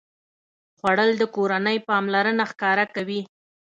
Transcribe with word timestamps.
خوړل 0.77 1.11
د 1.17 1.23
کورنۍ 1.35 1.77
پاملرنه 1.89 2.43
ښکاره 2.51 2.85
کوي 2.95 3.21